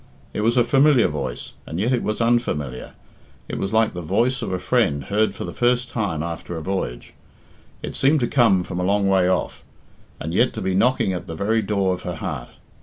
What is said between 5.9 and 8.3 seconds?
time after a voyage. It seemed to